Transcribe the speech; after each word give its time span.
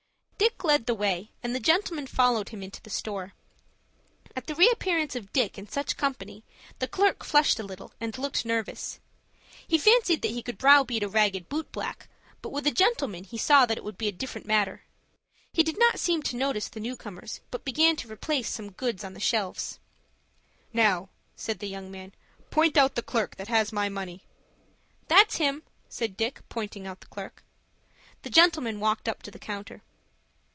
Dick 0.41 0.63
led 0.63 0.87
the 0.87 0.95
way, 0.95 1.29
and 1.43 1.53
the 1.53 1.59
gentleman 1.59 2.07
followed 2.07 2.49
him 2.49 2.63
into 2.63 2.81
the 2.81 2.89
store. 2.89 3.33
At 4.35 4.47
the 4.47 4.55
reappearance 4.55 5.15
of 5.15 5.31
Dick 5.31 5.55
in 5.55 5.67
such 5.69 5.97
company, 5.97 6.43
the 6.79 6.87
clerk 6.87 7.23
flushed 7.23 7.59
a 7.59 7.63
little, 7.63 7.91
and 8.01 8.17
looked 8.17 8.43
nervous. 8.43 8.99
He 9.67 9.77
fancied 9.77 10.23
that 10.23 10.31
he 10.31 10.41
could 10.41 10.57
browbeat 10.57 11.03
a 11.03 11.07
ragged 11.07 11.47
boot 11.47 11.71
black, 11.71 12.07
but 12.41 12.49
with 12.49 12.65
a 12.65 12.71
gentleman 12.71 13.23
he 13.23 13.37
saw 13.37 13.67
that 13.67 13.77
it 13.77 13.83
would 13.83 13.99
be 13.99 14.07
a 14.07 14.11
different 14.11 14.47
matter. 14.47 14.81
He 15.53 15.61
did 15.61 15.77
not 15.77 15.99
seem 15.99 16.23
to 16.23 16.35
notice 16.35 16.69
the 16.69 16.79
newcomers, 16.79 17.41
but 17.51 17.63
began 17.65 17.95
to 17.97 18.11
replace 18.11 18.49
some 18.49 18.71
goods 18.71 19.03
on 19.03 19.13
the 19.13 19.19
shelves. 19.19 19.77
"Now," 20.73 21.09
said 21.35 21.59
the 21.59 21.67
young 21.69 21.91
man, 21.91 22.13
"point 22.49 22.77
out 22.77 22.95
the 22.95 23.03
clerk 23.03 23.35
that 23.35 23.47
has 23.47 23.71
my 23.71 23.89
money." 23.89 24.23
"That's 25.07 25.35
him," 25.37 25.61
said 25.87 26.17
Dick, 26.17 26.41
pointing 26.49 26.87
out 26.87 26.99
the 27.01 27.07
clerk. 27.07 27.43
The 28.23 28.31
gentleman 28.31 28.79
walked 28.79 29.07
up 29.07 29.21
to 29.23 29.31
the 29.31 29.39
counter. 29.39 29.83